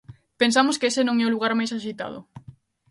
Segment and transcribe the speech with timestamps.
[0.41, 2.19] Pensamos que ese non é o lugar máis axeitado.